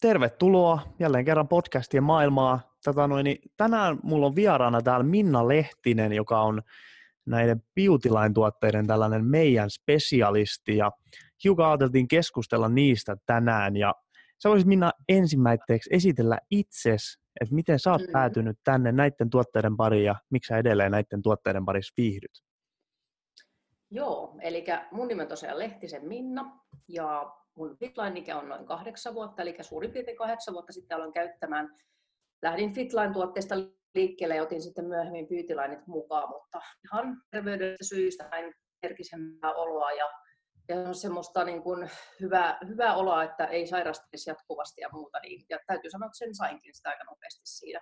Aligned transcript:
tervetuloa 0.00 0.80
jälleen 0.98 1.24
kerran 1.24 1.48
podcastien 1.48 2.02
maailmaa. 2.02 2.60
Tätä 2.84 3.06
noin, 3.06 3.24
niin 3.24 3.38
tänään 3.56 3.98
mulla 4.02 4.26
on 4.26 4.36
vieraana 4.36 4.82
täällä 4.82 5.04
Minna 5.04 5.48
Lehtinen, 5.48 6.12
joka 6.12 6.40
on 6.40 6.62
näiden 7.26 7.62
Beautyline-tuotteiden 7.74 8.86
tällainen 8.86 9.24
meidän 9.24 9.70
spesialisti 9.70 10.76
ja 10.76 10.90
hiukan 11.44 11.66
ajateltiin 11.66 12.08
keskustella 12.08 12.68
niistä 12.68 13.16
tänään 13.26 13.76
ja 13.76 13.94
sä 14.42 14.48
voisit 14.48 14.68
Minna 14.68 14.92
ensimmäiseksi 15.08 15.90
esitellä 15.92 16.38
itses, 16.50 17.18
että 17.40 17.54
miten 17.54 17.78
sä 17.78 17.92
oot 17.92 18.00
mm. 18.00 18.12
päätynyt 18.12 18.58
tänne 18.64 18.92
näiden 18.92 19.30
tuotteiden 19.30 19.76
pariin 19.76 20.04
ja 20.04 20.14
miksi 20.30 20.48
sä 20.48 20.58
edelleen 20.58 20.92
näiden 20.92 21.22
tuotteiden 21.22 21.64
parissa 21.64 21.94
viihdyt? 21.96 22.42
Joo, 23.90 24.36
eli 24.40 24.64
mun 24.90 25.08
nimi 25.08 25.22
on 25.22 25.28
tosiaan 25.28 25.58
Lehtisen 25.58 26.08
Minna 26.08 26.60
ja 26.88 27.32
mun 27.54 27.76
Fitline-ikä 27.76 28.38
on 28.38 28.48
noin 28.48 28.66
kahdeksan 28.66 29.14
vuotta, 29.14 29.42
eli 29.42 29.56
suurin 29.60 29.92
piirtein 29.92 30.16
kahdeksan 30.16 30.54
vuotta 30.54 30.72
sitten 30.72 30.96
aloin 30.96 31.12
käyttämään. 31.12 31.76
Lähdin 32.42 32.74
Fitline-tuotteesta 32.74 33.54
liikkeelle 33.94 34.36
ja 34.36 34.42
otin 34.42 34.62
sitten 34.62 34.84
myöhemmin 34.84 35.28
Beautylineit 35.28 35.86
mukaan, 35.86 36.28
mutta 36.28 36.60
ihan 36.84 37.22
terveydellisistä 37.30 37.94
syistä 37.96 38.28
näin 38.28 38.54
herkisempää 38.82 39.54
oloa 39.54 39.92
ja, 39.92 40.10
ja 40.68 40.94
semmoista 40.94 41.44
niin 41.44 41.62
kuin 41.62 41.90
hyvää, 42.20 42.58
hyvää 42.68 42.94
oloa, 42.94 43.22
että 43.22 43.44
ei 43.44 43.66
sairastelisi 43.66 44.30
jatkuvasti 44.30 44.80
ja 44.80 44.88
muuta. 44.92 45.18
Niin, 45.20 45.46
ja 45.48 45.58
täytyy 45.66 45.90
sanoa, 45.90 46.06
että 46.06 46.18
sen 46.18 46.34
sainkin 46.34 46.74
sitä 46.74 46.88
aika 46.88 47.04
nopeasti 47.04 47.40
siinä. 47.44 47.80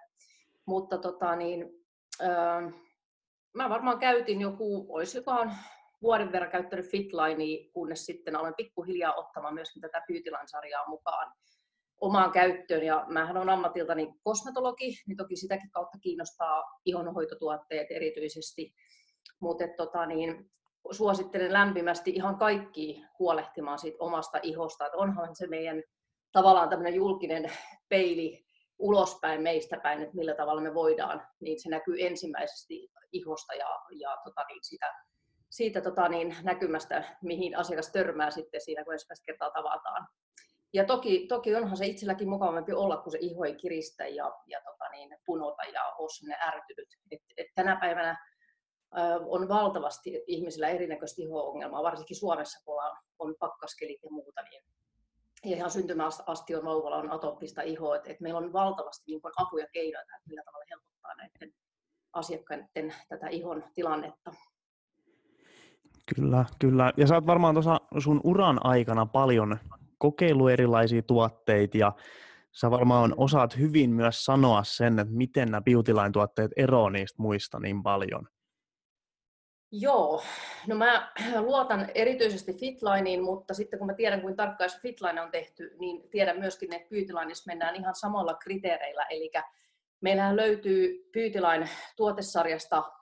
Mutta 0.67 0.99
tota, 0.99 1.37
niin, 1.37 1.67
öö, 2.23 2.71
mä 3.55 3.69
varmaan 3.69 3.99
käytin 3.99 4.41
joku, 4.41 4.87
olisikohan 4.89 5.53
vuoden 6.03 6.33
verran 6.33 6.51
käyttänyt 6.51 6.91
Fitlinea, 6.91 7.71
kunnes 7.73 8.07
sitten 8.07 8.37
olen 8.37 8.55
pikkuhiljaa 8.55 9.15
ottamaan 9.15 9.55
myöskin 9.55 9.83
tätä 9.83 10.03
Beautyline-sarjaa 10.09 10.89
mukaan 10.89 11.33
omaan 12.01 12.33
käyttöön. 12.33 12.83
Ja 12.83 13.05
mähän 13.09 13.37
olen 13.37 13.49
ammatiltani 13.49 14.15
kosmetologi, 14.23 15.03
niin 15.07 15.17
toki 15.17 15.37
sitäkin 15.37 15.71
kautta 15.71 15.99
kiinnostaa 15.99 16.65
ihonhoitotuotteet 16.85 17.87
erityisesti. 17.91 18.75
Mutta 19.41 19.65
tota, 19.77 20.07
niin, 20.07 20.51
suosittelen 20.91 21.53
lämpimästi 21.53 22.11
ihan 22.11 22.39
kaikki 22.39 23.05
huolehtimaan 23.19 23.79
siitä 23.79 23.97
omasta 24.01 24.39
ihosta. 24.43 24.87
Et 24.87 24.95
onhan 24.95 25.37
se 25.37 25.47
meidän 25.47 25.83
tavallaan 26.33 26.69
tämmöinen 26.69 26.95
julkinen 26.95 27.53
peili 27.89 28.45
ulospäin 28.79 29.43
meistä 29.43 29.81
päin, 29.83 30.03
että 30.03 30.17
millä 30.17 30.35
tavalla 30.35 30.61
me 30.61 30.75
voidaan, 30.75 31.27
niin 31.41 31.63
se 31.63 31.69
näkyy 31.69 32.07
ensimmäisesti 32.07 32.91
ihosta 33.13 33.55
ja, 33.55 33.69
ja 33.91 34.17
tota, 34.25 34.45
niin 34.49 34.65
sitä 34.65 34.95
siitä 35.51 35.81
tota, 35.81 36.09
niin, 36.09 36.37
näkymästä, 36.43 37.17
mihin 37.23 37.57
asiakas 37.57 37.93
törmää 37.93 38.31
sitten 38.31 38.61
siinä, 38.61 38.85
kun 38.85 38.93
ensimmäistä 38.93 39.27
kertaa 39.27 39.51
tavataan. 39.51 40.09
Ja 40.73 40.85
toki, 40.85 41.27
toki 41.29 41.55
onhan 41.55 41.77
se 41.77 41.87
itselläkin 41.87 42.29
mukavampi 42.29 42.73
olla, 42.73 42.97
kun 42.97 43.13
se 43.13 43.19
iho 43.21 43.45
ei 43.45 43.55
kiristä 43.55 44.07
ja, 44.07 44.33
ja 44.47 44.61
tota, 44.65 44.89
niin, 44.89 45.17
punota 45.27 45.63
ja 45.63 45.85
ole 45.85 46.09
sellainen 46.11 46.49
ärtynyt. 46.49 46.89
Et, 47.11 47.21
et 47.37 47.47
tänä 47.55 47.77
päivänä 47.77 48.27
ö, 48.99 49.01
on 49.27 49.49
valtavasti 49.49 50.25
ihmisillä 50.27 50.69
erinäköistä 50.69 51.23
iho-ongelmaa, 51.23 51.83
varsinkin 51.83 52.17
Suomessa, 52.17 52.65
kun 52.65 52.85
on, 52.85 52.97
on 53.19 53.35
pakkaskelit 53.39 54.03
ja 54.03 54.11
muuta, 54.11 54.43
niin 54.43 54.63
ja 55.45 55.57
ihan 55.57 55.71
syntymäasti 55.71 56.55
on 56.55 56.65
vauvalla 56.65 56.97
on 56.97 57.13
atopista 57.13 57.63
ihoa, 57.63 57.97
että 57.97 58.11
et 58.11 58.21
meillä 58.21 58.39
on 58.39 58.53
valtavasti 58.53 59.05
niin 59.07 59.23
kuin 59.23 59.33
apuja 59.37 59.67
keinoja, 59.73 60.03
että 60.03 60.29
millä 60.29 60.43
tavalla 60.45 60.65
helpottaa 60.71 61.15
näiden 61.15 61.55
asiakkaiden 62.13 62.95
tätä 63.09 63.29
ihon 63.29 63.65
tilannetta. 63.75 64.33
Kyllä, 66.15 66.45
kyllä. 66.59 66.93
Ja 66.97 67.07
sä 67.07 67.15
oot 67.15 67.27
varmaan 67.27 67.55
tuossa 67.55 67.81
sun 67.99 68.21
uran 68.25 68.67
aikana 68.67 69.07
paljon 69.07 69.59
kokeilu 69.99 70.49
erilaisia 70.49 71.03
tuotteita 71.03 71.79
ja 71.79 71.93
sä 72.53 72.71
varmaan 72.71 73.15
osaat 73.17 73.59
hyvin 73.59 73.91
myös 73.91 74.25
sanoa 74.25 74.65
sen, 74.65 74.99
että 74.99 75.15
miten 75.15 75.51
nämä 75.51 75.61
Beautyline-tuotteet 75.61 76.51
eroavat 76.57 76.93
niistä 76.93 77.23
muista 77.23 77.61
niin 77.61 77.83
paljon. 77.83 78.29
Joo, 79.73 80.23
no 80.67 80.75
mä 80.77 81.13
luotan 81.41 81.89
erityisesti 81.95 82.53
Fitlineen, 82.53 83.23
mutta 83.23 83.55
sitten 83.55 83.79
kun 83.79 83.87
mä 83.87 83.95
tiedän, 83.95 84.21
kuinka 84.21 84.43
tarkkaan 84.43 84.71
Fitline 84.83 85.23
on 85.23 85.31
tehty, 85.31 85.77
niin 85.79 86.11
tiedän 86.11 86.39
myöskin, 86.39 86.75
että 86.75 86.89
Beautylineissa 86.89 87.45
mennään 87.47 87.77
ihan 87.77 87.95
samalla 87.95 88.35
kriteereillä. 88.35 89.07
Eli 89.11 89.31
meillähän 90.01 90.37
löytyy 90.37 91.11
Beautyline 91.13 91.69
tuotesarjasta 91.97 92.98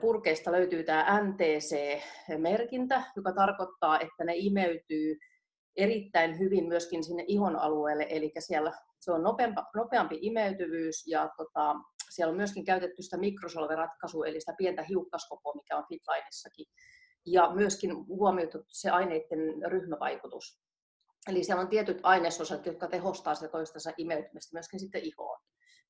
purkeista 0.00 0.52
löytyy 0.52 0.82
tämä 0.82 1.20
NTC-merkintä, 1.20 3.02
joka 3.16 3.32
tarkoittaa, 3.32 4.00
että 4.00 4.24
ne 4.24 4.32
imeytyy 4.36 5.18
erittäin 5.76 6.38
hyvin 6.38 6.68
myöskin 6.68 7.04
sinne 7.04 7.24
ihon 7.26 7.56
alueelle, 7.56 8.06
eli 8.10 8.32
siellä 8.38 8.72
se 9.00 9.12
on 9.12 9.22
nopeampi, 9.74 10.18
imeytyvyys 10.20 11.06
ja 11.06 11.30
tota, 11.36 11.74
siellä 12.10 12.30
on 12.30 12.36
myöskin 12.36 12.64
käytetty 12.64 13.02
sitä 13.02 13.16
mikrosolveratkaisua, 13.16 14.26
eli 14.26 14.40
sitä 14.40 14.54
pientä 14.58 14.82
hiukkaskopoa, 14.82 15.54
mikä 15.54 15.76
on 15.76 15.84
Fitlineissakin, 15.88 16.66
ja 17.26 17.50
myöskin 17.54 18.06
huomioitu 18.06 18.64
se 18.68 18.90
aineiden 18.90 19.70
ryhmävaikutus. 19.70 20.60
Eli 21.28 21.44
siellä 21.44 21.62
on 21.62 21.68
tietyt 21.68 22.00
ainesosat, 22.02 22.66
jotka 22.66 22.86
tehostaa 22.86 23.34
sitä 23.34 23.48
toistensa 23.48 23.92
imeytymistä 23.96 24.56
myöskin 24.56 24.80
sitten 24.80 25.02
ihoon 25.04 25.40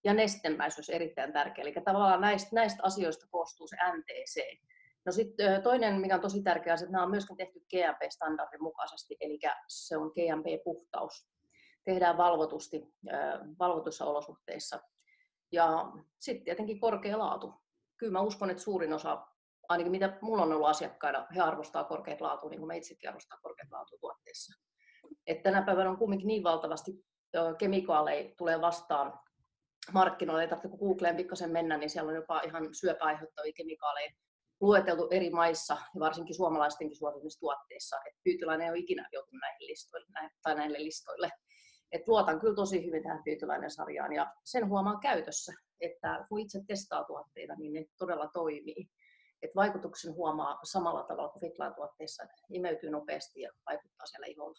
ja 0.07 0.15
nestemäisyys 0.15 0.91
erittäin 0.91 1.33
tärkeä. 1.33 1.63
Eli 1.63 1.73
tavallaan 1.85 2.21
näistä, 2.21 2.49
näistä 2.53 2.83
asioista 2.83 3.27
koostuu 3.31 3.69
se 3.69 3.77
NTC. 3.77 4.61
No 5.05 5.13
sitten 5.13 5.63
toinen, 5.63 6.01
mikä 6.01 6.15
on 6.15 6.21
tosi 6.21 6.43
tärkeää, 6.43 6.75
on, 6.75 6.79
että 6.79 6.93
nämä 6.93 7.05
on 7.05 7.11
myöskin 7.11 7.37
tehty 7.37 7.61
GMP-standardin 7.61 8.63
mukaisesti, 8.63 9.17
eli 9.21 9.39
se 9.69 9.97
on 9.97 10.13
GMP-puhtaus. 10.15 11.29
Tehdään 11.85 12.17
valvotusti, 12.17 12.83
valvotussa 13.59 14.05
olosuhteissa. 14.05 14.81
Ja 15.53 15.93
sitten 16.19 16.45
tietenkin 16.45 16.81
korkea 16.81 17.19
laatu. 17.19 17.55
Kyllä 17.97 18.13
mä 18.13 18.21
uskon, 18.21 18.51
että 18.51 18.63
suurin 18.63 18.93
osa, 18.93 19.27
ainakin 19.69 19.91
mitä 19.91 20.19
mulla 20.23 20.43
on 20.43 20.53
ollut 20.53 20.69
asiakkaina, 20.69 21.27
he 21.35 21.41
arvostaa 21.41 21.85
korkeat 21.85 22.21
laatua, 22.21 22.51
niin 22.51 22.61
kuin 22.61 22.69
me 22.69 22.77
itsekin 22.77 23.09
arvostaa 23.09 23.39
korkeat 23.43 23.71
laatua 23.71 23.99
tuotteissa. 24.01 24.63
Että 25.27 25.43
tänä 25.43 25.63
päivänä 25.63 25.91
on 25.91 25.99
kuitenkin 25.99 26.27
niin 26.27 26.45
valtavasti 26.45 27.05
kemikaaleja 27.59 28.35
tulee 28.37 28.61
vastaan 28.61 29.26
markkinoille, 29.93 30.43
ei 30.43 30.49
tarvitse 30.49 30.69
kun 30.69 30.79
Googleen 30.79 31.17
pikkasen 31.17 31.51
mennä, 31.51 31.77
niin 31.77 31.91
siellä 31.91 32.09
on 32.09 32.15
jopa 32.17 32.41
ihan 32.41 32.75
syöpäaiheuttavia 32.75 33.53
kemikaaleja 33.57 34.11
lueteltu 34.61 35.09
eri 35.11 35.31
maissa 35.31 35.77
ja 35.95 36.01
varsinkin 36.01 36.37
suomalaistenkin 36.37 36.97
suosimissa 36.97 37.41
tuotteissa. 37.41 37.97
Että 37.97 38.21
Pyytyläinen 38.25 38.65
ei 38.65 38.71
ole 38.71 38.79
ikinä 38.79 39.09
joutunut 39.13 39.41
näihin 39.41 39.67
listoille, 39.67 40.07
näin, 40.15 40.31
tai 40.43 40.55
näille 40.55 40.79
listoille. 40.79 41.31
Et 41.93 42.09
luotan 42.09 42.41
kyllä 42.41 42.55
tosi 42.55 42.87
hyvin 42.87 43.03
tähän 43.03 43.23
Pyytyläinen 43.25 43.71
sarjaan 43.71 44.13
ja 44.13 44.35
sen 44.45 44.69
huomaa 44.69 44.99
käytössä, 45.01 45.53
että 45.81 46.27
kun 46.29 46.41
itse 46.41 46.61
testaa 46.67 47.05
tuotteita, 47.05 47.55
niin 47.55 47.73
ne 47.73 47.85
todella 47.99 48.29
toimii. 48.33 48.89
Et 49.43 49.51
vaikutuksen 49.57 50.15
huomaa 50.15 50.59
samalla 50.65 51.03
tavalla 51.03 51.29
kuin 51.29 51.41
Fitline-tuotteissa, 51.41 52.23
että 52.23 52.43
imeytyy 52.51 52.91
nopeasti 52.91 53.41
ja 53.41 53.53
vaikuttaa 53.67 54.07
siellä 54.07 54.27
iholla. 54.27 54.59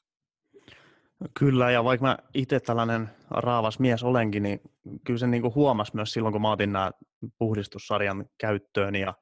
Kyllä, 1.39 1.71
ja 1.71 1.83
vaikka 1.83 2.05
mä 2.07 2.17
itse 2.33 2.59
tällainen 2.59 3.09
raavas 3.29 3.79
mies 3.79 4.03
olenkin, 4.03 4.43
niin 4.43 4.61
kyllä 5.05 5.19
se 5.19 5.27
niin 5.27 5.55
huomasi 5.55 5.95
myös 5.95 6.13
silloin, 6.13 6.31
kun 6.31 6.41
mä 6.41 6.51
otin 6.51 6.71
nämä 6.71 6.91
puhdistussarjan 7.37 8.25
käyttöön 8.37 8.95
ja 8.95 9.13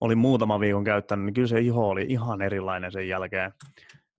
olin 0.00 0.18
muutama 0.18 0.60
viikon 0.60 0.84
käyttänyt, 0.84 1.24
niin 1.24 1.34
kyllä 1.34 1.48
se 1.48 1.60
iho 1.60 1.88
oli 1.88 2.06
ihan 2.08 2.42
erilainen 2.42 2.92
sen 2.92 3.08
jälkeen. 3.08 3.52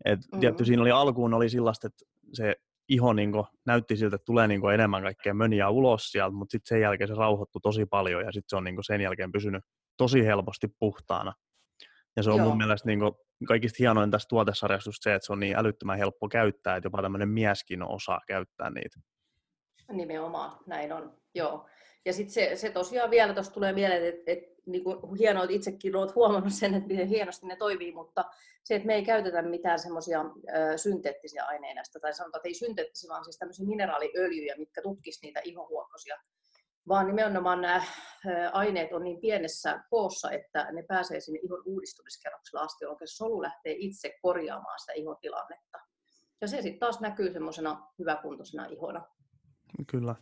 Et 0.05 0.19
mm-hmm. 0.19 0.39
tietysti 0.39 0.65
siinä 0.65 0.81
oli 0.81 0.91
alkuun 0.91 1.33
oli 1.33 1.49
sellaista, 1.49 1.87
että 1.87 2.05
se 2.33 2.55
iho 2.89 3.13
niin 3.13 3.31
kuin, 3.31 3.45
näytti 3.65 3.97
siltä, 3.97 4.15
että 4.15 4.25
tulee 4.25 4.47
niin 4.47 4.61
kuin, 4.61 4.73
enemmän 4.73 5.03
kaikkea 5.03 5.33
möniä 5.33 5.69
ulos 5.69 6.11
sieltä, 6.11 6.35
mutta 6.35 6.51
sitten 6.51 6.75
sen 6.75 6.81
jälkeen 6.81 7.07
se 7.07 7.13
rauhoittui 7.13 7.61
tosi 7.61 7.85
paljon 7.85 8.21
ja 8.21 8.31
sitten 8.31 8.49
se 8.49 8.55
on 8.55 8.63
niin 8.63 8.75
kuin, 8.75 8.85
sen 8.85 9.01
jälkeen 9.01 9.31
pysynyt 9.31 9.63
tosi 9.97 10.25
helposti 10.25 10.67
puhtaana. 10.79 11.33
Ja 12.15 12.23
se 12.23 12.31
on 12.31 12.37
Joo. 12.37 12.47
mun 12.47 12.57
mielestä 12.57 12.87
niin 12.87 12.99
kuin, 12.99 13.11
kaikista 13.45 13.77
hienoin 13.79 14.11
tästä 14.11 14.29
tuotesarjasta 14.29 14.87
just 14.87 15.03
se, 15.03 15.15
että 15.15 15.25
se 15.25 15.33
on 15.33 15.39
niin 15.39 15.57
älyttömän 15.57 15.97
helppo 15.97 16.29
käyttää, 16.29 16.75
että 16.75 16.87
jopa 16.87 17.01
tämmöinen 17.01 17.29
mieskin 17.29 17.83
osaa 17.83 18.21
käyttää 18.27 18.69
niitä. 18.69 18.99
Nimenomaan, 19.91 20.59
näin 20.65 20.93
on, 20.93 21.17
joo. 21.35 21.67
Ja 22.05 22.13
sitten 22.13 22.33
se, 22.33 22.55
se 22.55 22.69
tosiaan 22.69 23.11
vielä 23.11 23.33
tuossa 23.33 23.53
tulee 23.53 23.73
mieleen, 23.73 24.05
että 24.05 24.31
et, 24.31 24.39
niinku, 24.65 25.15
hienoa, 25.19 25.43
että 25.43 25.55
itsekin 25.55 25.95
olet 25.95 26.15
huomannut 26.15 26.53
sen, 26.53 26.73
että 26.73 26.87
miten 26.87 27.07
hienosti 27.07 27.47
ne 27.47 27.55
toimii, 27.55 27.91
mutta 27.91 28.25
se, 28.63 28.75
että 28.75 28.87
me 28.87 28.95
ei 28.95 29.05
käytetä 29.05 29.41
mitään 29.41 29.79
semmoisia 29.79 30.25
synteettisiä 30.75 31.45
aineista, 31.45 31.99
tai 31.99 32.13
sanotaan, 32.13 32.39
että 32.39 32.47
ei 32.47 32.53
synteettisiä, 32.53 33.09
vaan 33.09 33.23
siis 33.23 33.37
tämmöisiä 33.37 33.65
mineraaliöljyjä, 33.65 34.55
mitkä 34.57 34.81
tutkisivat 34.81 35.23
niitä 35.23 35.41
ihohuokkosia 35.43 36.17
vaan 36.87 37.07
nimenomaan 37.07 37.61
nämä 37.61 37.81
aineet 38.53 38.93
on 38.93 39.03
niin 39.03 39.21
pienessä 39.21 39.83
koossa, 39.89 40.31
että 40.31 40.71
ne 40.71 40.83
pääsee 40.83 41.19
sinne 41.19 41.39
ihon 41.43 41.63
uudistumiskerroksella 41.65 42.63
asti, 42.63 42.85
jolloin 42.85 42.99
solu 43.05 43.41
lähtee 43.41 43.75
itse 43.77 44.13
korjaamaan 44.21 44.79
sitä 44.79 44.93
ihotilannetta. 44.93 45.79
Ja 46.41 46.47
se 46.47 46.61
sitten 46.61 46.79
taas 46.79 46.99
näkyy 46.99 47.33
semmoisena 47.33 47.87
hyväkuntoisena 47.99 48.65
ihona. 48.65 49.05
Kyllä. 49.87 50.15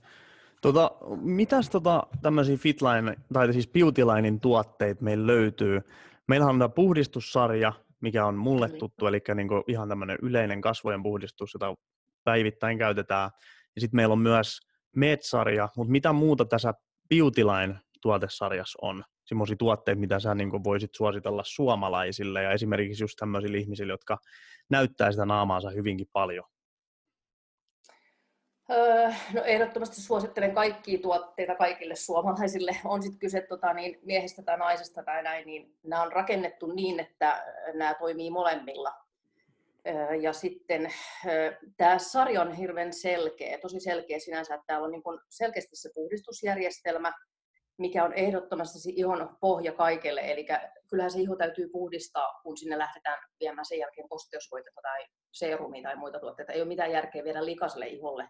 Tota, 0.61 0.91
mitäs 1.21 1.69
tota, 1.69 2.03
tämmöisiä 2.21 2.57
Fitline, 2.57 3.15
tai 3.33 3.53
siis 3.53 3.67
Beautylinein 3.67 4.39
tuotteita 4.39 5.03
meillä 5.03 5.27
löytyy? 5.27 5.81
Meillähän 6.27 6.53
on 6.53 6.59
tämä 6.59 6.69
puhdistussarja, 6.69 7.73
mikä 8.01 8.25
on 8.25 8.35
mulle 8.35 8.69
tuttu, 8.69 9.07
eli 9.07 9.21
niin 9.35 9.49
ihan 9.67 9.89
tämmöinen 9.89 10.17
yleinen 10.21 10.61
kasvojen 10.61 11.03
puhdistus, 11.03 11.53
jota 11.53 11.75
päivittäin 12.23 12.77
käytetään. 12.77 13.29
Ja 13.75 13.81
sitten 13.81 13.95
meillä 13.95 14.13
on 14.13 14.19
myös 14.19 14.70
Med-sarja, 14.95 15.69
mutta 15.77 15.91
mitä 15.91 16.13
muuta 16.13 16.45
tässä 16.45 16.73
Beautyline 17.09 17.79
tuotesarjassa 18.01 18.79
on? 18.81 19.03
Semmoisia 19.25 19.55
tuotteita, 19.55 19.99
mitä 19.99 20.19
sä 20.19 20.35
niin 20.35 20.63
voisit 20.63 20.95
suositella 20.95 21.43
suomalaisille 21.45 22.43
ja 22.43 22.51
esimerkiksi 22.51 23.03
just 23.03 23.15
tämmöisille 23.19 23.57
ihmisille, 23.57 23.93
jotka 23.93 24.17
näyttää 24.69 25.11
sitä 25.11 25.25
naamaansa 25.25 25.69
hyvinkin 25.69 26.07
paljon. 26.13 26.45
Öö, 28.71 29.09
no 29.33 29.43
ehdottomasti 29.43 30.01
suosittelen 30.01 30.55
kaikkia 30.55 30.99
tuotteita 30.99 31.55
kaikille 31.55 31.95
suomalaisille. 31.95 32.77
On 32.85 33.03
sitten 33.03 33.19
kyse 33.19 33.41
tota, 33.41 33.73
niin 33.73 33.99
miehestä 34.01 34.43
tai 34.43 34.57
naisesta 34.57 35.03
tai 35.03 35.23
näin, 35.23 35.47
niin 35.47 35.77
nämä 35.83 36.03
on 36.03 36.11
rakennettu 36.11 36.67
niin, 36.67 36.99
että 36.99 37.45
nämä 37.73 37.93
toimii 37.93 38.29
molemmilla. 38.29 38.93
Ja 40.21 40.33
sitten 40.33 40.93
tämä 41.77 41.99
sarja 41.99 42.41
on 42.41 42.53
hirveän 42.53 42.93
selkeä, 42.93 43.57
tosi 43.57 43.79
selkeä 43.79 44.19
sinänsä, 44.19 44.55
että 44.55 44.65
täällä 44.67 44.85
on 44.85 44.91
niin 44.91 45.03
selkeästi 45.29 45.75
se 45.75 45.89
puhdistusjärjestelmä, 45.93 47.13
mikä 47.77 48.03
on 48.03 48.13
ehdottomasti 48.13 48.79
se 48.79 48.89
ihon 48.93 49.37
pohja 49.41 49.71
kaikelle. 49.71 50.21
Eli 50.21 50.45
kyllähän 50.89 51.11
se 51.11 51.19
iho 51.19 51.35
täytyy 51.35 51.69
puhdistaa, 51.69 52.39
kun 52.43 52.57
sinne 52.57 52.77
lähdetään 52.77 53.19
viemään 53.39 53.65
sen 53.65 53.79
jälkeen 53.79 54.09
kosteusvoitetta 54.09 54.81
tai 54.81 55.05
serumia 55.31 55.83
tai 55.83 55.95
muita 55.95 56.19
tuotteita. 56.19 56.53
Ei 56.53 56.61
ole 56.61 56.67
mitään 56.67 56.91
järkeä 56.91 57.23
viedä 57.23 57.45
likaiselle 57.45 57.87
iholle 57.87 58.29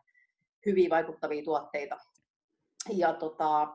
hyviä 0.66 0.90
vaikuttavia 0.90 1.44
tuotteita. 1.44 1.98
Ja 2.90 3.14
tota, 3.14 3.68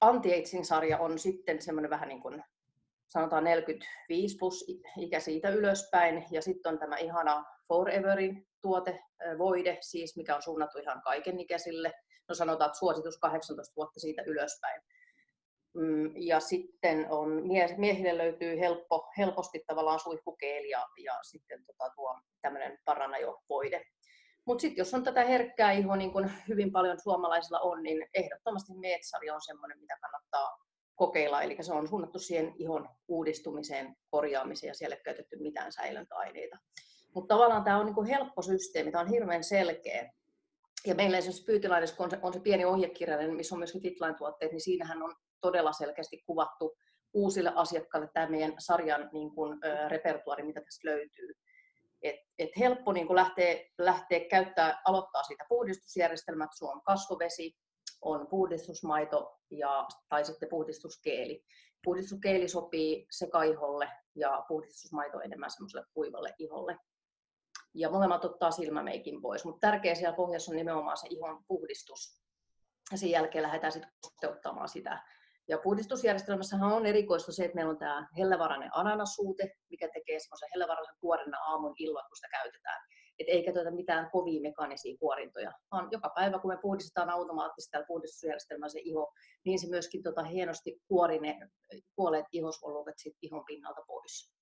anti-aging-sarja 0.00 0.98
on 0.98 1.18
sitten 1.18 1.62
semmoinen 1.62 1.90
vähän 1.90 2.08
niin 2.08 2.22
kuin 2.22 2.44
sanotaan 3.10 3.44
45 3.44 4.36
plus 4.38 4.64
ikä 4.96 5.20
siitä 5.20 5.48
ylöspäin. 5.48 6.26
Ja 6.30 6.42
sitten 6.42 6.72
on 6.72 6.78
tämä 6.78 6.96
ihana 6.96 7.44
Foreverin 7.68 8.46
tuote, 8.62 9.00
voide 9.38 9.78
siis, 9.80 10.16
mikä 10.16 10.36
on 10.36 10.42
suunnattu 10.42 10.78
ihan 10.78 11.02
kaikenikäisille. 11.02 11.92
No 12.28 12.34
sanotaan, 12.34 12.68
että 12.68 12.78
suositus 12.78 13.18
18 13.18 13.72
vuotta 13.76 14.00
siitä 14.00 14.22
ylöspäin. 14.26 14.82
Mm, 15.74 16.12
ja 16.16 16.40
sitten 16.40 17.06
on, 17.10 17.42
miehille 17.76 18.18
löytyy 18.18 18.60
helppo, 18.60 19.10
helposti 19.18 19.64
tavallaan 19.66 20.00
suihkukeeli 20.00 20.68
ja, 20.68 20.86
ja 21.04 21.18
sitten 21.22 21.64
tota, 21.66 21.90
tuo 21.94 22.20
tämmöinen 22.42 22.78
paranajo-voide. 22.84 23.84
Mutta 24.44 24.62
sitten 24.62 24.80
jos 24.80 24.94
on 24.94 25.04
tätä 25.04 25.24
herkkää 25.24 25.72
ihoa, 25.72 25.96
niin 25.96 26.12
kuin 26.12 26.32
hyvin 26.48 26.72
paljon 26.72 27.00
suomalaisilla 27.00 27.60
on, 27.60 27.82
niin 27.82 28.06
ehdottomasti 28.14 28.72
Meetsari 28.74 29.30
on 29.30 29.40
semmoinen, 29.42 29.80
mitä 29.80 29.98
kannattaa 30.00 30.58
kokeilla. 31.00 31.42
Eli 31.42 31.56
se 31.60 31.72
on 31.72 31.88
suunnattu 31.88 32.18
siihen 32.18 32.52
ihon 32.56 32.88
uudistumiseen, 33.08 33.96
korjaamiseen 34.10 34.68
ja 34.68 34.74
siellä 34.74 34.96
ei 34.96 35.02
käytetty 35.02 35.36
mitään 35.36 35.72
säilöntäaineita. 35.72 36.56
Mutta 37.14 37.34
tavallaan 37.34 37.64
tämä 37.64 37.78
on 37.78 37.86
niin 37.86 37.94
kuin 37.94 38.06
helppo 38.06 38.42
systeemi, 38.42 38.92
tämä 38.92 39.02
on 39.02 39.10
hirveän 39.10 39.44
selkeä. 39.44 40.12
Ja 40.86 40.94
meillä 40.94 41.18
esimerkiksi 41.18 41.44
Pyytilaines, 41.44 41.92
kun 41.92 42.04
on 42.04 42.10
se, 42.10 42.18
on 42.22 42.32
se 42.32 42.40
pieni 42.40 42.64
ohjekirjainen, 42.64 43.36
missä 43.36 43.54
on 43.54 43.58
myöskin 43.58 43.82
Fitline-tuotteet, 43.82 44.52
niin 44.52 44.60
siinähän 44.60 45.02
on 45.02 45.14
todella 45.40 45.72
selkeästi 45.72 46.22
kuvattu 46.26 46.76
uusille 47.14 47.52
asiakkaille 47.54 48.10
tämä 48.14 48.28
meidän 48.28 48.54
sarjan 48.58 49.08
niin 49.12 49.34
kuin, 49.34 49.58
ö, 49.64 49.88
repertuari, 49.88 50.42
mitä 50.42 50.60
tästä 50.60 50.88
löytyy 50.88 51.34
et, 52.02 52.16
et 52.38 52.50
helppo 52.58 52.92
niin 52.92 53.14
lähteä, 53.16 53.54
lähteä 53.78 54.20
käyttää, 54.30 54.82
aloittaa 54.84 55.22
siitä 55.22 55.44
puhdistusjärjestelmät, 55.48 56.50
sun 56.54 56.70
on 56.70 56.82
kasvovesi, 56.82 57.56
on 58.02 58.26
puhdistusmaito 58.26 59.40
ja, 59.50 59.88
tai 60.08 60.24
sitten 60.24 60.48
puhdistuskeeli. 60.48 61.44
Puhdistuskeeli 61.84 62.48
sopii 62.48 63.06
sekaiholle 63.10 63.88
ja 64.14 64.44
puhdistusmaito 64.48 65.20
enemmän 65.20 65.50
semmoiselle 65.50 65.86
kuivalle 65.94 66.34
iholle. 66.38 66.76
Ja 67.74 67.90
molemmat 67.90 68.24
ottaa 68.24 68.50
silmämeikin 68.50 69.22
pois, 69.22 69.44
mutta 69.44 69.66
tärkeä 69.66 69.94
siellä 69.94 70.16
pohjassa 70.16 70.52
on 70.52 70.56
nimenomaan 70.56 70.96
se 70.96 71.06
ihon 71.10 71.44
puhdistus. 71.48 72.20
Ja 72.92 72.98
sen 72.98 73.10
jälkeen 73.10 73.42
lähdetään 73.42 73.72
sitten 73.72 73.92
kosteuttamaan 74.00 74.68
sitä 74.68 75.02
ja 75.50 75.58
puhdistusjärjestelmässähän 75.58 76.72
on 76.72 76.86
erikoista 76.86 77.32
se, 77.32 77.44
että 77.44 77.54
meillä 77.54 77.70
on 77.70 77.78
tämä 77.78 78.08
hellävarainen 78.18 78.70
ananasuute, 78.72 79.56
mikä 79.70 79.88
tekee 79.94 80.18
semmoisen 80.20 80.48
hellävaraisen 80.54 80.96
kuorinna 81.00 81.38
aamun 81.38 81.74
illan, 81.78 82.04
kun 82.08 82.16
sitä 82.16 82.28
käytetään. 82.28 82.80
Et 83.20 83.26
ei 83.28 83.42
käytetä 83.44 83.70
mitään 83.70 84.10
kovia 84.10 84.40
mekaanisia 84.40 84.96
kuorintoja, 84.98 85.52
vaan 85.70 85.88
joka 85.90 86.12
päivä, 86.14 86.38
kun 86.38 86.50
me 86.50 86.58
puhdistetaan 86.62 87.10
automaattisesti 87.10 87.70
tällä 87.70 87.86
puhdistusjärjestelmällä 87.86 88.68
se 88.68 88.80
iho, 88.82 89.12
niin 89.44 89.58
se 89.58 89.68
myöskin 89.68 90.02
tota 90.02 90.22
hienosti 90.22 90.80
kuori 90.88 91.18
ne 91.18 91.38
kuolleet 91.96 92.26
ihosvolumet 92.32 92.94
sit 92.98 93.16
ihon 93.22 93.44
pinnalta 93.44 93.80
pois. 93.86 94.32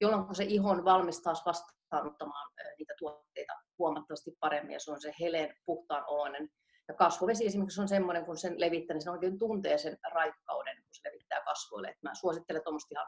Jolloin 0.00 0.34
se 0.34 0.44
ihon 0.44 0.84
valmis 0.84 1.22
taas 1.22 1.42
vastaanottamaan 1.46 2.52
niitä 2.78 2.94
tuotteita 2.98 3.52
huomattavasti 3.78 4.36
paremmin 4.40 4.72
ja 4.72 4.80
se 4.80 4.90
on 4.90 5.00
se 5.00 5.14
heleen 5.20 5.56
puhtaan 5.66 6.04
oloinen 6.06 6.48
ja 6.88 6.94
kasvovesi 6.94 7.46
esimerkiksi 7.46 7.80
on 7.80 7.88
semmoinen, 7.88 8.26
kun 8.26 8.36
sen 8.36 8.60
levittää, 8.60 8.94
niin 8.94 9.02
se 9.02 9.10
oikein 9.10 9.38
tuntee 9.38 9.78
sen 9.78 9.98
raikkauden, 10.12 10.76
kun 10.76 10.94
se 10.94 11.08
levittää 11.08 11.40
kasvoille. 11.44 11.88
Et 11.88 12.02
mä 12.02 12.14
suosittelen 12.14 12.62
tuommoista 12.64 12.94
ihan 12.94 13.06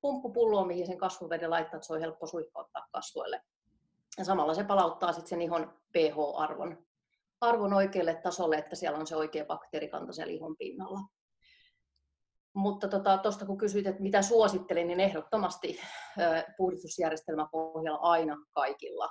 pumppupulloa, 0.00 0.66
mihin 0.66 0.86
sen 0.86 0.98
kasvoveden 0.98 1.50
laittaa, 1.50 1.76
että 1.76 1.86
se 1.86 1.92
on 1.92 2.00
helppo 2.00 2.26
suihkauttaa 2.26 2.86
kasvoille. 2.92 3.40
Ja 4.18 4.24
samalla 4.24 4.54
se 4.54 4.64
palauttaa 4.64 5.12
sitten 5.12 5.28
sen 5.28 5.42
ihon 5.42 5.80
pH-arvon 5.92 6.84
arvon 7.40 7.72
oikealle 7.72 8.14
tasolle, 8.14 8.56
että 8.56 8.76
siellä 8.76 8.98
on 8.98 9.06
se 9.06 9.16
oikea 9.16 9.44
bakteerikanta 9.44 10.12
siellä 10.12 10.32
ihon 10.32 10.56
pinnalla. 10.56 10.98
Mutta 12.54 12.88
tuosta 12.88 13.18
tota, 13.22 13.46
kun 13.46 13.58
kysyit, 13.58 13.86
että 13.86 14.02
mitä 14.02 14.22
suosittelin, 14.22 14.86
niin 14.86 15.00
ehdottomasti 15.00 15.80
puhdistusjärjestelmä 16.56 17.48
pohjalla 17.52 17.98
aina 17.98 18.36
kaikilla 18.52 19.08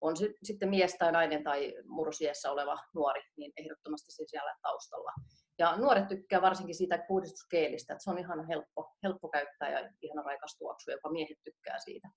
on 0.00 0.16
se 0.16 0.34
sitten 0.42 0.68
mies 0.68 0.94
tai 0.98 1.12
nainen 1.12 1.44
tai 1.44 1.74
murrosiässä 1.84 2.52
oleva 2.52 2.78
nuori, 2.94 3.22
niin 3.36 3.52
ehdottomasti 3.56 4.12
se 4.12 4.24
siellä 4.26 4.56
taustalla. 4.62 5.12
Ja 5.58 5.76
nuoret 5.76 6.08
tykkää 6.08 6.42
varsinkin 6.42 6.74
siitä 6.74 7.04
puhdistuskeelistä, 7.08 7.92
että 7.92 8.04
se 8.04 8.10
on 8.10 8.18
ihan 8.18 8.46
helppo, 8.46 8.96
helppo 9.02 9.28
käyttää 9.28 9.70
ja 9.70 9.90
ihan 10.02 10.24
raikas 10.24 10.56
tuoksu, 10.58 10.90
jopa 10.90 11.12
miehet 11.12 11.38
tykkää 11.44 11.78
siitä. 11.78 12.08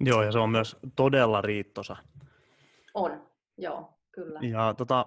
Joo, 0.00 0.22
ja 0.22 0.32
se 0.32 0.38
on 0.38 0.50
myös 0.50 0.76
todella 0.96 1.40
riittosa. 1.40 1.96
On, 2.94 3.22
joo, 3.56 3.94
kyllä. 4.12 4.40
Ja 4.42 4.74
tota, 4.74 5.06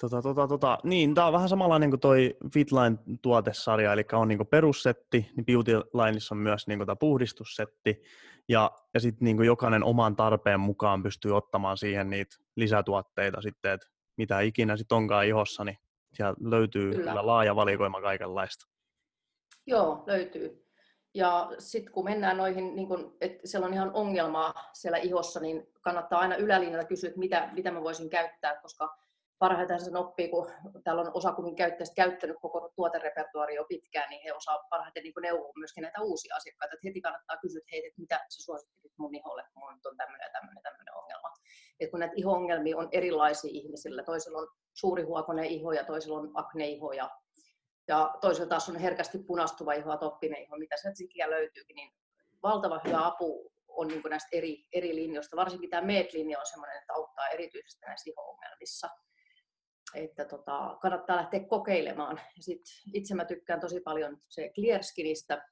tota, 0.00 0.22
tota, 0.22 0.48
tota, 0.48 0.78
niin, 0.84 1.14
tämä 1.14 1.26
on 1.26 1.32
vähän 1.32 1.48
samanlainen 1.48 1.90
kuin 1.90 2.00
toi 2.00 2.36
Fitline-tuotesarja, 2.52 3.92
eli 3.92 4.04
on 4.12 4.28
niin 4.28 4.46
perussetti, 4.46 5.30
niin 5.36 5.46
Beauty 5.46 5.72
Lineissa 5.72 6.34
on 6.34 6.38
myös 6.38 6.66
niin 6.66 6.78
tämä 6.78 6.96
puhdistussetti, 6.96 8.02
ja, 8.48 8.70
ja 8.94 9.00
sitten 9.00 9.24
niin 9.24 9.44
jokainen 9.44 9.84
oman 9.84 10.16
tarpeen 10.16 10.60
mukaan 10.60 11.02
pystyy 11.02 11.36
ottamaan 11.36 11.76
siihen 11.76 12.10
niitä 12.10 12.36
lisätuotteita 12.56 13.42
sitten, 13.42 13.72
että 13.72 13.86
mitä 14.16 14.40
ikinä 14.40 14.76
sitten 14.76 14.96
onkaan 14.96 15.26
ihossa, 15.26 15.64
niin 15.64 15.78
sieltä 16.12 16.40
löytyy 16.44 16.90
kyllä, 16.90 17.10
kyllä 17.10 17.26
laaja 17.26 17.56
valikoima 17.56 18.00
kaikenlaista. 18.00 18.66
Joo, 19.66 20.04
löytyy. 20.06 20.65
Ja 21.16 21.50
sitten 21.58 21.92
kun 21.92 22.04
mennään 22.04 22.36
noihin, 22.36 22.76
niin 22.76 22.88
kun, 22.88 23.16
että 23.20 23.46
siellä 23.48 23.66
on 23.66 23.72
ihan 23.72 23.90
ongelmaa 23.94 24.70
siellä 24.72 24.98
ihossa, 24.98 25.40
niin 25.40 25.72
kannattaa 25.80 26.20
aina 26.20 26.36
ylälinjalla 26.36 26.84
kysyä, 26.84 27.08
että 27.08 27.18
mitä, 27.18 27.48
mitä 27.52 27.70
mä 27.70 27.82
voisin 27.82 28.10
käyttää, 28.10 28.60
koska 28.62 28.96
parhaiten 29.38 29.80
sen 29.80 29.96
oppii, 29.96 30.28
kun 30.28 30.50
täällä 30.84 31.02
on 31.02 31.10
osa 31.14 31.32
kummin 31.32 31.56
käyttäjistä 31.56 31.94
käyttänyt 31.94 32.36
koko 32.40 32.72
tuoterepertuaari 32.76 33.54
jo 33.54 33.64
pitkään, 33.68 34.10
niin 34.10 34.22
he 34.24 34.32
osaa 34.32 34.58
parhaiten 34.70 35.02
niin 35.02 35.14
neuvoa 35.22 35.52
myöskin 35.56 35.82
näitä 35.82 36.02
uusia 36.02 36.36
asiakkaita. 36.36 36.74
Että 36.74 36.88
heti 36.88 37.00
kannattaa 37.00 37.36
kysyä, 37.36 37.58
että 37.58 37.68
hei, 37.72 37.86
että 37.86 38.00
mitä 38.00 38.16
sä 38.28 38.44
suosittelit 38.44 38.92
mun 38.98 39.14
iholle, 39.14 39.42
kun 39.42 39.62
mun 39.62 39.80
on 39.84 39.96
tämmöinen 39.96 40.24
ja 40.24 40.32
tämmöinen, 40.32 40.62
tämmöinen 40.62 40.94
ongelma. 40.94 41.32
Et 41.80 41.90
kun 41.90 42.00
näitä 42.00 42.14
iho-ongelmia 42.16 42.76
on 42.76 42.88
erilaisia 42.92 43.50
ihmisillä, 43.54 44.02
toisella 44.02 44.38
on 44.38 44.48
suuri 44.74 45.02
huokonen 45.02 45.44
iho 45.44 45.72
ja 45.72 45.84
toisella 45.84 46.18
on 46.18 46.30
akne-iho 46.34 46.92
ja, 46.92 47.10
ja 47.88 48.14
toisella 48.20 48.48
taas 48.48 48.68
on 48.68 48.76
herkästi 48.76 49.18
punastuva 49.18 49.72
iho 49.72 49.90
ja 49.90 49.96
toppinen 49.96 50.42
iho, 50.42 50.56
mitä 50.56 50.76
sieltä 50.76 50.96
sikiä 50.96 51.30
löytyykin, 51.30 51.76
niin 51.76 51.92
valtava 52.42 52.80
hyvä 52.84 53.06
apu 53.06 53.52
on 53.68 53.88
niin 53.88 54.02
näistä 54.10 54.28
eri, 54.32 54.66
eri 54.72 54.94
linjoista. 54.94 55.36
Varsinkin 55.36 55.70
tämä 55.70 55.86
MEET-linja 55.86 56.38
on 56.38 56.46
sellainen, 56.46 56.78
että 56.78 56.92
auttaa 56.92 57.28
erityisesti 57.28 57.86
näissä 57.86 58.10
iho-ongelmissa 58.10 58.88
että 59.94 60.24
tota, 60.24 60.78
kannattaa 60.80 61.16
lähteä 61.16 61.40
kokeilemaan. 61.40 62.20
Ja 62.36 62.42
sit 62.42 62.62
itse 62.92 63.14
mä 63.14 63.24
tykkään 63.24 63.60
tosi 63.60 63.80
paljon 63.80 64.18
se 64.28 64.50
Clearskinistä. 64.54 65.48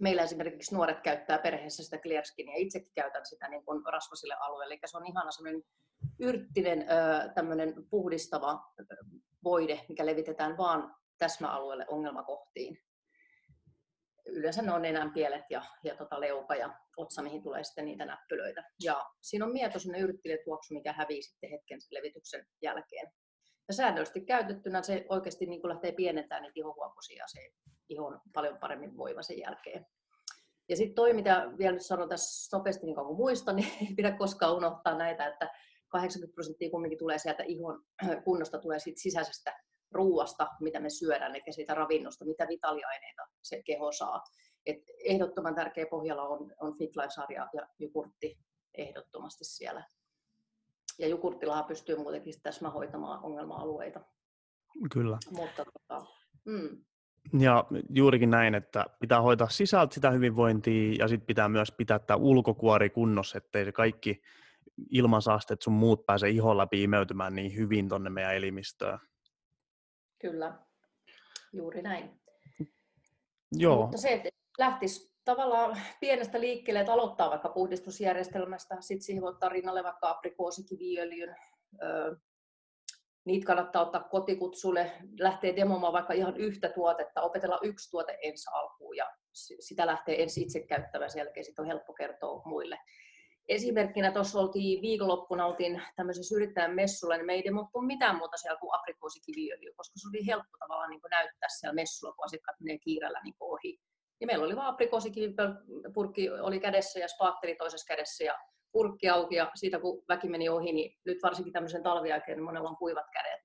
Meillä 0.00 0.22
esimerkiksi 0.22 0.74
nuoret 0.74 1.00
käyttää 1.00 1.38
perheessä 1.38 1.84
sitä 1.84 1.98
Clearskinia. 1.98 2.56
Itsekin 2.56 2.92
käytän 2.94 3.26
sitä 3.26 3.48
niin 3.48 3.64
kuin 3.64 3.82
rasvasille 3.92 4.34
alueille. 4.34 4.74
Eli 4.74 4.80
se 4.86 4.96
on 4.96 5.06
ihana 5.06 5.30
semmoinen 5.30 5.62
yrttinen 6.20 6.86
tämmöinen 7.34 7.74
puhdistava 7.90 8.72
voide, 9.44 9.80
mikä 9.88 10.06
levitetään 10.06 10.56
vaan 10.56 10.96
täsmäalueelle 11.18 11.86
ongelmakohtiin. 11.88 12.78
Yleensä 14.26 14.62
ne 14.62 14.72
on 14.72 14.82
nenän 14.82 15.12
pielet 15.12 15.44
ja, 15.50 15.62
ja 15.84 15.96
tota 15.96 16.20
leuka 16.20 16.54
ja 16.54 16.74
otsa, 16.96 17.22
mihin 17.22 17.42
tulee 17.42 17.64
sitten 17.64 17.84
niitä 17.84 18.04
näppylöitä. 18.04 18.70
Ja 18.82 19.04
siinä 19.20 19.44
on 19.44 19.52
mietoinen 19.52 20.00
yrttinen 20.00 20.38
tuoksu, 20.44 20.74
mikä 20.74 20.92
hävii 20.92 21.22
sitten 21.22 21.50
hetken 21.50 21.78
levityksen 21.90 22.46
jälkeen. 22.62 23.12
Ja 23.68 23.74
säännöllisesti 23.74 24.20
käytettynä 24.20 24.82
se 24.82 25.06
oikeasti 25.08 25.46
niin 25.46 25.68
lähtee 25.68 25.92
pienentämään 25.92 26.42
niitä 26.42 26.60
ihohuokosia, 26.60 27.24
se 27.26 27.50
iho 27.88 28.06
on 28.06 28.20
paljon 28.32 28.58
paremmin 28.58 28.96
voiva 28.96 29.22
sen 29.22 29.38
jälkeen. 29.38 29.86
Ja 30.68 30.76
sitten 30.76 30.94
toi, 30.94 31.12
mitä 31.12 31.52
vielä 31.58 31.72
nyt 31.72 31.86
sanon 31.86 32.08
tässä 32.08 32.56
nopeasti 32.56 32.86
niin 32.86 32.96
kuin 32.96 33.16
muistan, 33.16 33.56
niin 33.56 33.72
ei 33.80 33.94
pidä 33.96 34.12
koskaan 34.12 34.54
unohtaa 34.56 34.98
näitä, 34.98 35.26
että 35.26 35.50
80 35.88 36.34
prosenttia 36.34 36.70
kumminkin 36.70 36.98
tulee 36.98 37.18
sieltä 37.18 37.42
ihon 37.42 37.84
kunnosta, 38.24 38.58
tulee 38.58 38.78
siitä 38.78 39.00
sisäisestä 39.00 39.60
ruuasta, 39.94 40.48
mitä 40.60 40.80
me 40.80 40.90
syödään, 40.90 41.30
eli 41.36 41.52
siitä 41.52 41.74
ravinnosta, 41.74 42.24
mitä 42.24 42.48
vitaliaineita 42.48 43.22
se 43.42 43.62
keho 43.62 43.92
saa. 43.92 44.22
Et 44.66 44.78
ehdottoman 45.04 45.54
tärkeä 45.54 45.86
pohjalla 45.90 46.22
on, 46.22 46.54
on 46.60 46.78
Fitlife-sarja 46.78 47.48
ja 47.54 47.68
jukurtti 47.78 48.38
ehdottomasti 48.74 49.44
siellä. 49.44 49.84
Ja 50.98 51.08
jukurttilahan 51.08 51.64
pystyy 51.64 51.96
muutenkin 51.96 52.34
täsmä 52.42 52.70
hoitamaan 52.70 53.24
ongelma-alueita. 53.24 54.00
Kyllä. 54.92 55.18
Mutta, 55.30 55.64
tota, 55.64 56.06
mm. 56.44 56.84
Ja 57.40 57.64
juurikin 57.90 58.30
näin, 58.30 58.54
että 58.54 58.86
pitää 59.00 59.22
hoitaa 59.22 59.48
sisältä 59.48 59.94
sitä 59.94 60.10
hyvinvointia 60.10 60.94
ja 60.98 61.08
sitten 61.08 61.26
pitää 61.26 61.48
myös 61.48 61.72
pitää 61.72 61.98
tämä 61.98 62.16
ulkokuori 62.16 62.90
kunnossa, 62.90 63.38
ettei 63.38 63.64
se 63.64 63.72
kaikki 63.72 64.22
ilmansaasteet 64.90 65.62
sun 65.62 65.72
muut 65.72 66.06
pääse 66.06 66.28
ihon 66.28 66.58
läpi 66.58 66.82
imeytymään 66.82 67.34
niin 67.34 67.56
hyvin 67.56 67.88
tonne 67.88 68.10
meidän 68.10 68.34
elimistöön. 68.34 68.98
Kyllä, 70.18 70.58
juuri 71.52 71.82
näin. 71.82 72.20
Joo. 73.52 73.82
Mutta 73.82 73.98
se, 73.98 74.12
että 74.12 74.28
lähtisi 74.58 75.14
tavallaan 75.24 75.80
pienestä 76.00 76.40
liikkeelle, 76.40 76.80
että 76.80 76.92
aloittaa 76.92 77.30
vaikka 77.30 77.48
puhdistusjärjestelmästä, 77.48 78.76
sitten 78.80 79.04
siihen 79.04 79.22
voi 79.22 79.30
ottaa 79.30 79.48
rinnalle 79.48 79.84
vaikka 79.84 80.10
aprikoosikiviöljyn, 80.10 81.36
niitä 83.24 83.46
kannattaa 83.46 83.82
ottaa 83.82 84.02
kotikutsulle, 84.02 84.92
lähtee 85.20 85.56
demomaan 85.56 85.92
vaikka 85.92 86.12
ihan 86.12 86.36
yhtä 86.36 86.68
tuotetta, 86.68 87.22
opetella 87.22 87.58
yksi 87.62 87.90
tuote 87.90 88.18
ensi 88.22 88.50
alkuun 88.52 88.96
ja 88.96 89.12
sitä 89.60 89.86
lähtee 89.86 90.22
ensin 90.22 90.44
itse 90.44 90.60
käyttämään, 90.60 91.10
sen 91.10 91.20
jälkeen 91.20 91.44
sitten 91.44 91.62
on 91.62 91.66
helppo 91.66 91.92
kertoa 91.92 92.42
muille. 92.44 92.78
Esimerkkinä 93.48 94.12
tuossa 94.12 94.40
oltiin 94.40 94.82
viikonloppuna, 94.82 95.46
oltiin 95.46 95.82
tämmöisessä 95.96 96.36
yrittäjän 96.36 96.74
messulla, 96.74 97.16
niin 97.16 97.26
me 97.26 97.32
ei 97.32 97.44
demottu 97.44 97.80
mitään 97.80 98.16
muuta 98.16 98.36
siellä 98.36 98.60
kuin 98.60 98.74
aprikoosikiviöljy, 98.74 99.72
koska 99.76 99.92
se 99.96 100.08
oli 100.08 100.26
helppo 100.26 100.58
tavallaan 100.58 100.90
niin 100.90 101.00
näyttää 101.10 101.48
siellä 101.48 101.74
messulla, 101.74 102.14
kun 102.14 102.24
asiakkaat 102.24 102.60
menee 102.60 102.78
kiireellä 102.78 103.20
niin 103.24 103.34
ohi. 103.40 103.80
Ja 104.20 104.26
meillä 104.26 104.44
oli 104.44 104.56
vaan 104.56 104.66
aprikoosikivipurkki 104.66 106.30
oli 106.30 106.60
kädessä 106.60 107.00
ja 107.00 107.08
spaatteri 107.08 107.56
toisessa 107.56 107.86
kädessä 107.86 108.24
ja 108.24 108.38
purkki 108.72 109.08
auki 109.08 109.34
ja 109.34 109.50
siitä 109.54 109.78
kun 109.78 110.04
väki 110.08 110.28
meni 110.28 110.48
ohi, 110.48 110.72
niin 110.72 110.98
nyt 111.04 111.18
varsinkin 111.22 111.52
tämmöisen 111.52 111.82
talviaikeen 111.82 112.38
niin 112.38 112.44
monella 112.44 112.68
on 112.68 112.76
kuivat 112.76 113.06
kädet. 113.12 113.43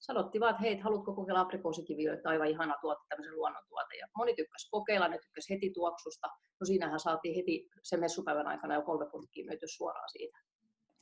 Sanottiin 0.00 0.40
vaan, 0.40 0.50
että 0.50 0.62
hei, 0.62 0.78
haluatko 0.78 1.14
kokeilla 1.14 1.40
aprikoosikiviöitä, 1.40 2.28
aivan 2.28 2.46
ihana 2.46 2.74
tuote, 2.80 3.00
tämmöisen 3.08 3.36
luonnontuote. 3.36 3.96
Ja 3.96 4.06
moni 4.16 4.34
tykkäsi 4.34 4.70
kokeilla, 4.70 5.08
ne 5.08 5.18
tykkäsi 5.18 5.54
heti 5.54 5.70
tuoksusta. 5.70 6.28
No 6.60 6.64
siinähän 6.64 7.00
saatiin 7.00 7.36
heti 7.36 7.68
sen 7.82 8.00
messupäivän 8.00 8.46
aikana 8.46 8.74
jo 8.74 8.82
kolme 8.82 9.06
purkkiä 9.10 9.46
myyty 9.46 9.66
suoraan 9.68 10.10
siitä. 10.10 10.38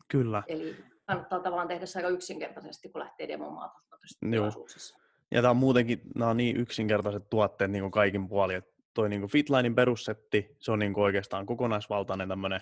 Kyllä. 0.09 0.43
Eli 0.47 0.77
kannattaa 1.07 1.41
tavallaan 1.41 1.69
tehdä 1.69 1.87
se 1.87 1.99
aika 1.99 2.09
yksinkertaisesti, 2.09 2.89
kun 2.89 3.01
lähtee 3.01 3.29
demomaan 3.29 3.71
tuossa 3.71 4.99
Ja 5.31 5.43
tämä 5.43 5.51
on 5.51 5.57
muutenkin, 5.57 6.01
nämä 6.15 6.31
on 6.31 6.37
niin 6.37 6.57
yksinkertaiset 6.57 7.31
tuotteet 7.31 7.71
niin 7.71 7.83
kuin 7.83 7.91
kaikin 7.91 8.29
puolin, 8.29 8.57
että 8.57 8.71
toi 8.95 9.09
niin 9.09 9.29
Fitlinein 9.29 9.75
perussetti, 9.75 10.57
se 10.61 10.73
on 10.73 10.79
niin 10.79 10.95
kuin 10.95 11.05
oikeastaan 11.05 11.47
kokonaisvaltainen 11.47 12.29
tämmöinen 12.29 12.61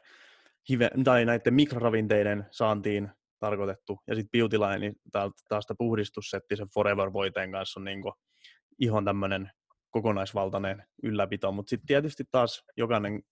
hive, 0.69 0.91
tai 1.05 1.25
näiden 1.25 1.55
mikroravinteiden 1.55 2.47
saantiin 2.51 3.11
tarkoitettu. 3.41 3.99
Ja 4.07 4.15
sitten 4.15 4.31
Beautyline, 4.31 4.79
niin 4.79 4.95
taas 5.49 5.67
tämä 5.67 5.77
puhdistussetti 5.79 6.57
sen 6.57 6.69
Forever 6.75 7.13
Voiteen 7.13 7.53
kanssa 7.53 7.81
on 7.81 7.85
niin 7.85 8.03
ihon 8.79 9.05
tämmöinen 9.05 9.51
kokonaisvaltainen 9.91 10.85
ylläpito. 11.03 11.53
Mutta 11.53 11.71
sitten 11.71 11.87
tietysti 11.87 12.25
taas 12.31 12.65
jokainen 12.77 13.23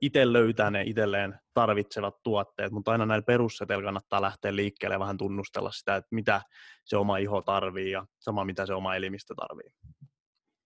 itse 0.00 0.32
löytää 0.32 0.70
ne 0.70 0.82
itselleen 0.82 1.38
tarvitsevat 1.54 2.22
tuotteet, 2.22 2.72
mutta 2.72 2.92
aina 2.92 3.06
näillä 3.06 3.24
perusseteillä 3.24 3.84
kannattaa 3.84 4.22
lähteä 4.22 4.56
liikkeelle 4.56 4.94
ja 4.94 5.00
vähän 5.00 5.16
tunnustella 5.16 5.70
sitä, 5.70 5.96
että 5.96 6.08
mitä 6.10 6.42
se 6.84 6.96
oma 6.96 7.16
iho 7.16 7.42
tarvii 7.42 7.90
ja 7.90 8.06
sama 8.18 8.44
mitä 8.44 8.66
se 8.66 8.74
oma 8.74 8.94
elimistö 8.96 9.34
tarvii. 9.34 9.70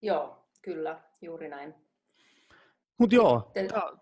Joo, 0.01 0.47
kyllä, 0.61 1.01
juuri 1.21 1.49
näin. 1.49 1.75
Mutta 2.99 3.15
joo, 3.15 3.51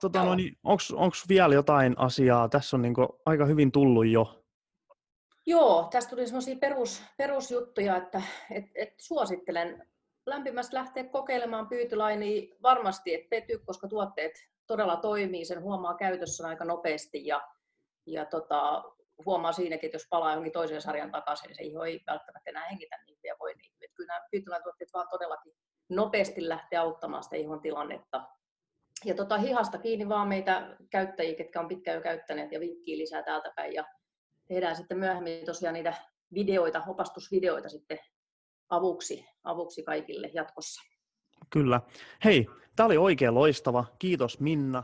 tota, 0.02 0.24
no, 0.24 0.36
niin, 0.36 0.58
onko 0.64 1.16
vielä 1.30 1.54
jotain 1.54 1.96
asiaa? 1.98 2.50
Tässä 2.50 2.78
on 2.78 2.82
niinku 2.82 3.22
aika 3.26 3.46
hyvin 3.46 3.72
tullut 3.72 4.08
jo. 4.08 4.37
Joo, 5.50 5.88
tästä 5.92 6.10
tuli 6.10 6.28
sellaisia 6.28 6.56
perus, 6.56 7.04
perusjuttuja, 7.18 7.98
että 7.98 8.22
et, 8.52 8.66
et 8.76 8.94
suosittelen 8.98 9.88
lämpimästi 10.26 10.76
lähteä 10.76 11.04
kokeilemaan 11.04 11.68
pyytylainia 11.68 12.56
varmasti, 12.62 13.14
että 13.14 13.28
pety, 13.30 13.60
koska 13.66 13.88
tuotteet 13.88 14.32
todella 14.68 14.96
toimii, 14.96 15.46
sen 15.46 15.62
huomaa 15.62 15.98
käytössä 15.98 16.48
aika 16.48 16.66
nopeasti 16.66 17.26
ja, 17.26 17.48
ja 18.06 18.26
tota, 18.26 18.84
huomaa 19.26 19.52
siinäkin, 19.52 19.88
että 19.88 19.96
jos 19.96 20.08
palaa 20.10 20.32
johonkin 20.32 20.54
toiseen 20.54 20.82
sarjan 20.82 21.12
takaisin, 21.12 21.56
se 21.56 21.64
iho 21.64 21.84
ei 21.84 22.04
välttämättä 22.08 22.50
enää 22.50 22.68
hengitä 22.70 22.98
niin 23.06 23.20
ja 23.24 23.36
voi 23.40 23.54
niin. 23.54 23.74
Että 23.82 23.96
kyllä 23.96 24.14
nämä 24.14 24.28
pyytyläintuotteet 24.32 24.94
vaan 24.94 25.08
todellakin 25.10 25.54
nopeasti 25.90 26.50
lähtee 26.50 26.80
auttamaan 26.80 27.24
sitä 27.24 27.36
ihon 27.36 27.62
tilannetta 27.62 28.24
ja 29.06 29.16
tota, 29.16 29.38
hihasta 29.38 29.78
kiinni 29.78 30.10
vaan 30.10 30.28
meitä 30.28 30.78
käyttäjiä, 30.90 31.36
ketkä 31.36 31.60
on 31.60 31.68
pitkään 31.68 31.96
jo 31.96 32.02
käyttäneet 32.02 32.52
ja 32.52 32.60
vinkkii 32.60 32.98
lisää 32.98 33.24
täältä 33.24 33.54
päin. 33.56 33.74
Ja 33.74 33.86
tehdään 34.48 34.76
sitten 34.76 34.98
myöhemmin 34.98 35.46
tosiaan 35.46 35.74
niitä 35.74 35.94
videoita, 36.34 36.84
opastusvideoita 36.88 37.70
sitten 37.70 38.00
avuksi, 38.70 39.26
avuksi 39.44 39.84
kaikille 39.84 40.30
jatkossa. 40.34 40.82
Kyllä. 41.50 41.82
Hei, 42.24 42.48
tämä 42.76 42.88
oli 42.88 42.98
oikein 42.98 43.36
loistava. 43.36 43.86
Kiitos 44.00 44.40
Minna 44.40 44.84